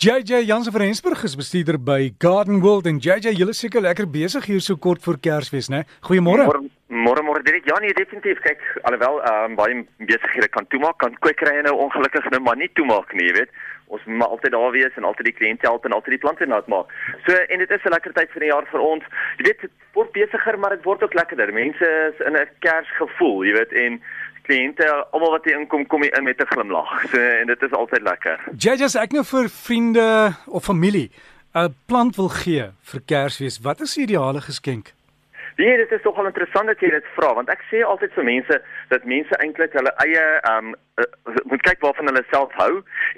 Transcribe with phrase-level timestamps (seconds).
[0.00, 4.46] JJ Jansen van Rensburg is bestuurder by Garden World en JJ, julle seker lekker besig
[4.48, 5.82] hier so kort voor Kersfees, né?
[6.08, 6.46] Goeiemôre.
[6.88, 7.66] Môre môre direk.
[7.68, 8.40] Ja nee, definitief.
[8.40, 12.70] Kyk, alhoewel ehm um, baie besighede kan toemaak, kan kwekerye nou ongelukkig nou maar nie
[12.80, 13.52] toemaak nie, jy weet.
[13.92, 16.72] Ons moet altyd daar wees en altyd die kliënte help en altyd die plante nat
[16.72, 16.96] maak.
[17.26, 19.04] So en dit is 'n lekker tyd van die jaar vir ons.
[19.36, 21.52] Jy weet, dit word besiger, maar dit word ook lekkerder.
[21.52, 24.00] Mense is in 'n Kersgevoel, jy weet, en
[24.46, 27.10] kliënte almal wat hier inkom kom hier in met 'n glimlag.
[27.10, 28.38] So en dit is altyd lekker.
[28.56, 31.10] JJ, ek nou vir vriende of familie
[31.54, 34.92] 'n plant wil gee vir Kersfees, wat is die ideale geskenk?
[35.56, 38.60] Nee, dit is nogal interessant dat jy dit vra want ek sê altyd vir mense
[38.90, 42.72] dat mense eintlik hulle eie ehm um, uh, moet kyk waarvan hulle self hou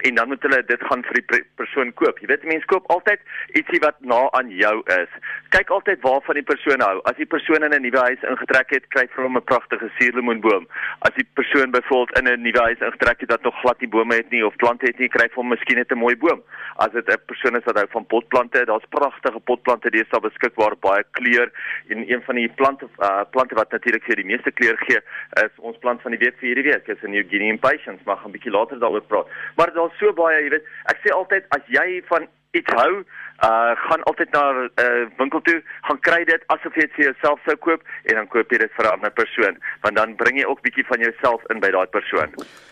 [0.07, 2.19] en dan moet hulle dit gaan vir die persoon koop.
[2.21, 3.21] Jy weet mense koop altyd
[3.59, 5.11] ietsie wat na aan jou is.
[5.55, 6.97] Kyk altyd waarvan die persoon hou.
[7.09, 10.67] As die persoon in 'n nuwe huis ingetrek het, kry vir hom 'n pragtige suurlemoenboom.
[11.07, 14.15] As die persoon byvoorbeeld in 'n nuwe huis ingetrek het wat nog glad nie bome
[14.15, 16.43] het nie of plante het nie, kry vir hom miskien net 'n mooi boom.
[16.77, 21.03] As dit 'n persoon is wat hou van potplante, daar's pragtige potplante deesdae beskikbaar, baie
[21.11, 21.51] kleur
[21.89, 24.99] en een van die plante uh, plante wat natuurlik vir die meeste kleur gee,
[25.43, 28.17] is ons plant van die week vir hierdie week, is 'n New Guinea impatiens, maar
[28.17, 29.27] gaan 'n bietjie later daaroor praat.
[29.55, 33.03] Maar daar's so baie, jy weet, ek sê altyd as jy van iets hou,
[33.47, 37.05] uh gaan altyd na 'n uh, winkel toe, gaan kry dit asof jy dit vir
[37.05, 40.37] jouself sou koop en dan koop jy dit vir 'n ander persoon, want dan bring
[40.37, 42.29] jy ook bietjie van jouself in by daai persoon.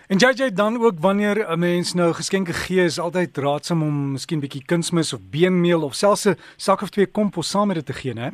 [0.08, 4.40] En JJ dan ook wanneer 'n mens nou geskenke gee, is altyd raadsaam om miskien
[4.40, 7.94] bietjie kunsmis of beenmeel of selfs 'n sak of twee kompos saam met dit te
[7.94, 8.32] gee, né?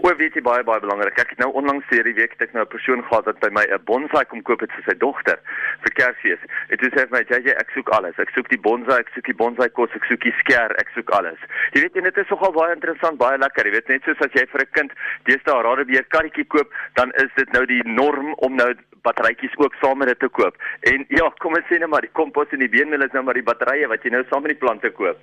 [0.00, 1.18] Oor weet jy baie baie belangrik.
[1.20, 3.64] Ek het nou onlangs hierdie week het ek nou 'n persoon gehad wat by my
[3.68, 5.38] 'n bonsai kom koop het vir sy dogter
[5.82, 6.42] vir Kersfees.
[6.68, 8.18] Dit sê vir my JJ, ek soek alles.
[8.18, 11.10] Ek soek die bonsai, ek soek die bonsai kos, ek soek die sker, ek soek
[11.10, 11.38] alles.
[11.72, 13.66] Jy weet en dit is nogal baie interessant, baie lekker.
[13.66, 14.92] Jy weet net soos as jy vir 'n kind
[15.24, 19.98] deesdae radebeer karretjie koop, dan is dit nou die norm om nou batterytjies ook saam
[19.98, 20.56] met dit te koop.
[20.80, 23.34] En ja, kom ons sê net maar die kompos en die beenmeel is nou maar
[23.34, 25.18] die batterye wat jy nou saam met die plante koop.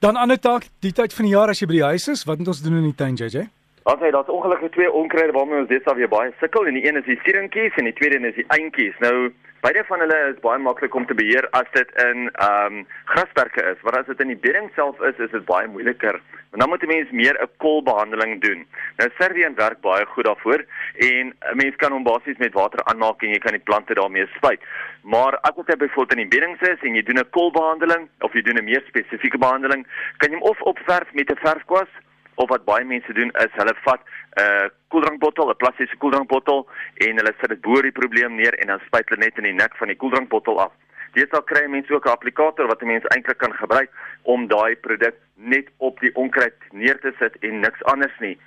[0.00, 2.38] Dan ander taak, die tyd van die jaar as jy by die huis is, wat
[2.38, 3.61] moet ons doen in die tuin, JJ?
[3.82, 6.84] Ons het daar's ongelukkig twee onkruide waarmee ons dit sal weer baie sukkel en die
[6.86, 8.94] een is die sieringkies en die tweede een is die eintjies.
[9.02, 9.32] Nou
[9.64, 13.64] beide van hulle is baie maklik om te beheer as dit in ehm um, grasperke
[13.72, 16.20] is, maar as dit in die bedding self is, is dit baie moeiliker.
[16.52, 18.62] Want dan moet 'n mens meer 'n kolbehandeling doen.
[18.98, 20.64] Nou Servian werk baie goed daarvoor
[21.08, 24.26] en 'n mens kan hom basies met water aanmaak en jy kan die plante daarmee
[24.36, 24.60] spuit.
[25.02, 28.42] Maar as dit byvoorbeeld in die bedding is en jy doen 'n kolbehandeling of jy
[28.42, 29.86] doen 'n meer spesifieke behandeling,
[30.16, 31.90] kan jy hom of opverf met 'n verfkwas
[32.34, 37.16] of wat baie mense doen is hulle vat 'n uh, koeldrankbottel, 'n plastiese koeldrankbottel en
[37.16, 39.76] hulle sit dit bo die probleem neer en dan spuit hulle net in die nek
[39.76, 40.72] van die koeldrankbottel af.
[41.12, 43.90] Dit sal kry mense ook 'n applikator wat 'n mens eintlik kan gebruik
[44.22, 48.38] om daai produk net op die onkruid neer te sit en niks anders nie.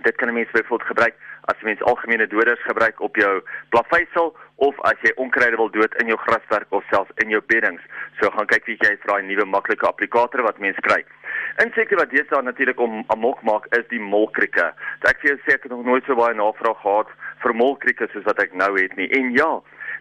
[0.00, 1.14] Dit kan 'n mens byvoorbeeld gebruik
[1.50, 5.94] as jy mens algemene doders gebruik op jou plaveisel of as jy onkruide wil dood
[6.02, 7.82] in jou graswerk of selfs in jou beddings.
[8.20, 11.02] So gaan kyk wie jy vir daai nuwe maklike applikator wat mens kry.
[11.64, 14.70] Insekte wat deesdae natuurlik om amok maak is die molkrieke.
[15.10, 17.10] Ek sê ek het nog nooit so baie navraag gehad
[17.42, 19.10] vir molkrieke soos wat ek nou het nie.
[19.18, 19.50] En ja,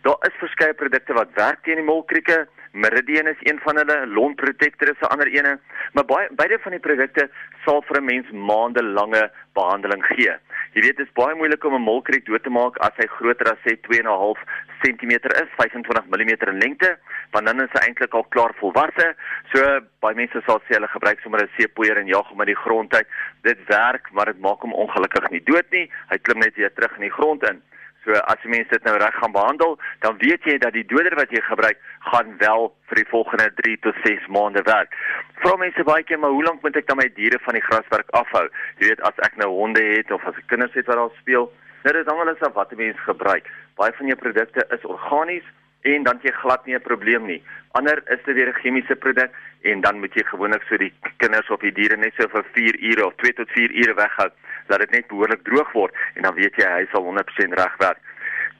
[0.05, 2.45] daar is verskeie produkte wat werk teen die molkrieke.
[2.71, 5.59] Meridian is een van hulle, Lon Protector is 'n ander ene,
[5.93, 7.29] maar baie beide van die produkte
[7.65, 10.35] sal vir 'n mens maande lange behandeling gee.
[10.73, 13.51] Jy weet dit is baie moeilik om 'n molkriek dood te maak as hy groter
[13.51, 14.39] as sê 2.5
[14.81, 16.97] cm is, 25 mm in lengte,
[17.31, 19.15] want dan is hy eintlik al klaar volwasse.
[19.53, 22.63] So baie mense sal sê hulle gebruik sommer 'n seepoeier en jag hom uit die
[22.65, 23.07] grond uit.
[23.41, 25.91] Dit werk, maar dit maak hom ongelukkig nie dood nie.
[26.09, 27.61] Hy klim net weer terug in die grond in.
[28.05, 31.13] So as jy mense dit nou reg gaan behandel, dan weet jy dat die doder
[31.19, 31.77] wat jy gebruik
[32.09, 34.95] gaan wel vir die volgende 3 tot 6 maande werk.
[35.43, 38.09] Vra mense baie keer maar hoe lank moet ek dan my diere van die graswerk
[38.17, 38.47] afhou?
[38.81, 41.49] Jy weet as ek nou honde het of as ek kinders het wat daar speel,
[41.85, 43.45] nou dit hang alles af wat 'n mens gebruik.
[43.77, 45.45] Baie van jou produkte is organies
[45.81, 47.43] en dan jy glad nie 'n probleem nie.
[47.71, 49.31] Ander is dit weer 'n chemiese produk
[49.61, 52.75] en dan moet jy gewoonlik so die kinders of die diere net so vir 4
[52.79, 54.29] ure of 2 tot 4 ure weghou
[54.67, 57.99] dat dit net behoorlik droog word en dan weet jy hy sal 100% reg werk.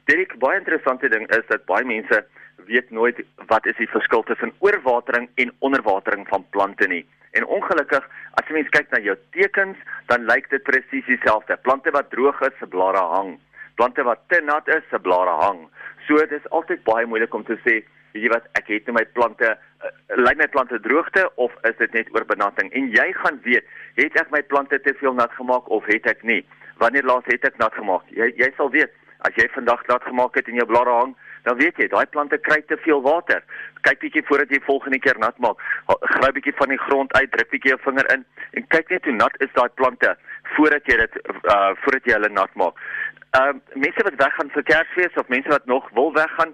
[0.06, 2.26] Dit baie interessante ding is dat baie mense
[2.66, 7.06] weet nooit wat is die verskil tussen oorwatering en onderwatering van plante nie.
[7.32, 8.08] En ongelukkig,
[8.40, 9.78] as jy mens kyk na jou tekens,
[10.12, 11.58] dan lyk dit presies dieselfde.
[11.64, 13.38] Plante wat droog is, se blare hang.
[13.82, 15.64] Plante wat te nat is, se blare hang.
[16.06, 17.80] So dit is altyd baie moeilik om te sê,
[18.14, 19.90] weet jy wat, ek het net my plante uh,
[20.22, 22.70] lyk my plante droogte of is dit net oorbenatting?
[22.78, 23.66] En jy gaan weet,
[23.98, 26.44] het ek my plante te veel nat gemaak of het ek nie?
[26.84, 28.06] Wanneer laas het ek nat gemaak?
[28.14, 28.94] Jy jy sal weet.
[29.26, 32.38] As jy vandag nat gemaak het en jou blare hang, dan weet jy, daai plante
[32.46, 33.42] kry te veel water.
[33.86, 35.62] Kyk bietjie voordat jy volgende keer nat maak.
[35.90, 38.26] Gryp bietjie van die grond uit, druk bietjie jou vinger in
[38.58, 40.14] en kyk net hoe nat is daai plante
[40.56, 42.78] voordat jy dit uh voordat jy hulle nat maak.
[43.32, 46.54] Ehm uh, mense wat weggaan vir Kersfees of mense wat nog wil weggaan,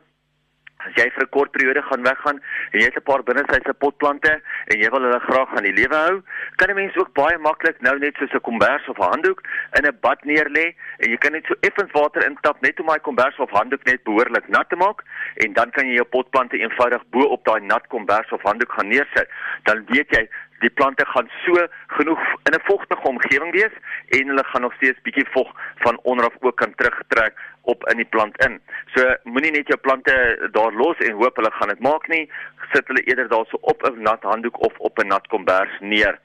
[0.86, 2.40] As jy vir 'n kort periode gaan weggaan
[2.72, 4.34] en jy het 'n paar binnesyse potplante
[4.72, 6.22] en jy wil hulle graag aan die lewe hou,
[6.58, 9.42] kan 'n mens ook baie maklik nou net soos 'n kombers of 'n handdoek
[9.78, 13.00] in 'n bad neerlê en jy kan net so effens water intap net om daai
[13.00, 15.02] kombers of handdoek net behoorlik nat te maak
[15.44, 18.88] en dan kan jy jou potplante eenvoudig bo op daai nat kombers of handdoek gaan
[18.88, 19.30] neersit.
[19.64, 23.76] Dan weet jy die plante gaan so genoeg in 'n vogtige omgewing wees
[24.18, 27.98] en hulle gaan nog steeds bietjie vog van onder af ook kan terugtrek op in
[27.98, 28.62] die plant in.
[28.94, 32.32] So moenie net jou plante daar los en hoop hulle gaan dit maak nie.
[32.72, 36.20] Sit hulle eerder daarso op 'n nat handdoek of op 'n nat kombers neer.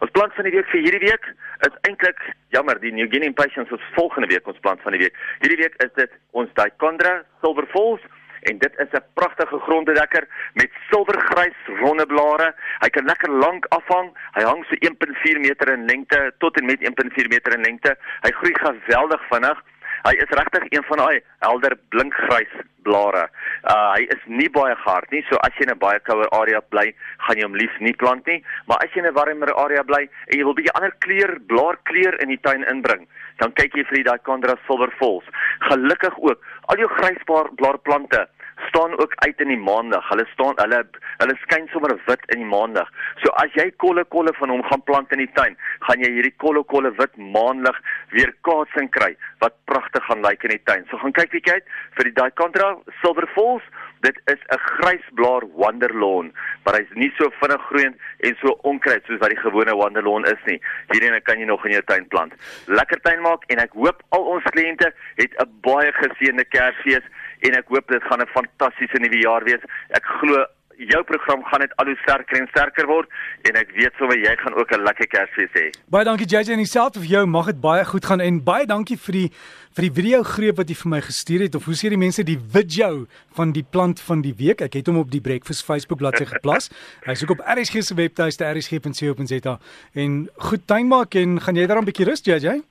[0.00, 1.26] Ons plant van die week vir hierdie week
[1.66, 5.16] is eintlik jammer die New Guinea Impatiens is volgende week ons plant van die week.
[5.40, 8.00] Hierdie week is dit ons Dichondra Silver Falls
[8.48, 12.54] en dit is 'n pragtige gronddekker met silwergrys ronde blare.
[12.80, 14.12] Hy kan lekker lank afhang.
[14.32, 17.96] Hy hang so 1.4 meter in lengte tot en met 1.4 meter in lengte.
[18.20, 19.58] Hy groei geweldig vinnig.
[20.02, 23.28] Hy is regtig een van daai helder blinkgrys blare.
[23.64, 26.60] Uh hy is nie baie hard nie, so as jy in 'n baie kouer area
[26.60, 26.86] bly,
[27.26, 30.02] gaan jy hom liefs nie plant nie, maar as jy in 'n warmer area bly
[30.28, 33.06] en jy wil 'n bietjie ander kleur, blaarkleur in die tuin inbring,
[33.38, 35.24] dan kyk jy vir die Dichondra Silver Falls.
[35.68, 38.28] Gelukkig ook, al jou grysblaarplante
[38.70, 40.08] staan ook uit in die maandag.
[40.08, 40.80] Hulle staan hulle
[41.22, 42.88] hulle skyn sommer wit in die maandag.
[43.22, 46.36] So as jy kolle kolle van hom gaan plant in die tuin, gaan jy hierdie
[46.44, 47.76] kolle kolle wit maandag
[48.14, 49.12] weer kaatsing kry
[49.44, 50.86] wat pragtig gaan lyk in die tuin.
[50.90, 52.72] So gaan kyk bietjie uit vir die Dichondra
[53.02, 53.66] Silver Falls.
[54.00, 56.32] Dit is 'n grysblaar wonderlawn,
[56.64, 60.40] maar hy's nie so vinnig groeiend en so onkruid soos wat die gewone wonderlawn is
[60.46, 60.60] nie.
[60.92, 62.32] Hierdie kan jy nog in jou tuin plant.
[62.66, 67.04] Lekker tuin maak en ek hoop al ons kliënte het 'n baie geseënde Kersfees
[67.40, 69.62] en ek hoop dit gaan 'n fantastiese nuwe jaar wees.
[69.90, 70.46] Ek glo
[70.88, 73.08] jou program gaan net al hoe sterker en sterker word
[73.48, 75.66] en ek weet sommer jy gaan ook 'n lekker Kersfees hê.
[75.88, 77.26] Baie dankie JJ en dieselfde vir jou.
[77.26, 79.30] Mag dit baie goed gaan en baie dankie vir die
[79.76, 82.24] vir die video greep wat jy vir my gestuur het of hoe sê die mense
[82.24, 83.06] die video
[83.36, 84.60] van die plant van die week.
[84.60, 86.70] Ek het hom op die Breakfast Facebook bladsy geplas.
[87.06, 89.58] Hy's ook op RSG se webtuiste rsg.co.za
[89.94, 92.69] en goed tuin maak en gaan jy daarom 'n bietjie rus JJ?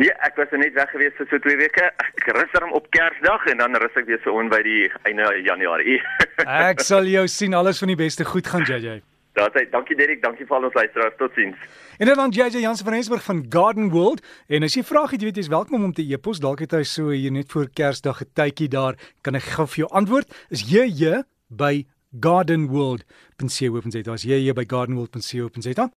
[0.00, 1.88] Nee, ek was net weg gewees vir so 2 weke.
[2.00, 5.28] Ek rus dan op Kersdag en dan rus ek weer so on by die einde
[5.44, 5.98] Januarie.
[6.72, 9.02] ek sal jou sien alles van die beste goed gaan JJ.
[9.36, 9.64] Daar's hy.
[9.72, 11.16] Dankie Derek, dankie vir al ons luisteraars.
[11.20, 11.60] Totsiens.
[12.00, 14.24] En dan JJ Jansen van Rensburg van Garden World.
[14.48, 16.40] En as jy vra het, jy weet jy's welkom om te e-pos.
[16.40, 18.96] Dalk het hy so hier net voor Kersdag 'n tydjie daar.
[19.22, 20.28] Kan ek gou vir jou antwoord?
[20.50, 21.84] Is jy by
[22.20, 24.12] gardenworld.co.za.
[24.12, 25.92] As jy jy by gardenworld.co.za.